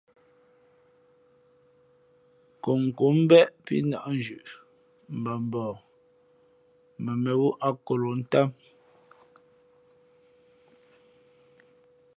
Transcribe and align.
Nkomnkǒm 2.55 3.15
mbéʼ 3.25 3.47
pí 3.65 3.75
nᾱʼ 3.89 4.05
nzhʉʼ 4.17 4.47
mbα 5.19 5.33
mbαα 5.45 5.73
mα 7.03 7.11
mēnwú 7.23 7.49
akolǒʼ 7.67 8.15
ntám. 8.21 8.49